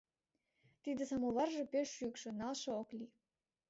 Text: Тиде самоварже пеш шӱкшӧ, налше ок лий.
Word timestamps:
Тиде 0.83 1.03
самоварже 1.11 1.63
пеш 1.71 1.87
шӱкшӧ, 1.97 2.29
налше 2.39 2.69
ок 2.81 2.89
лий. 2.97 3.11